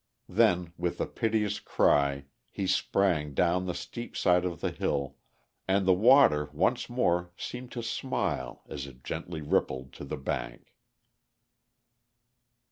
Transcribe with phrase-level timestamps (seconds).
[0.29, 5.15] Then, with a piteous cry, he sprang down the steep side of the hill,
[5.67, 10.73] and the water once more seemed to smile as it gently rippled to the bank.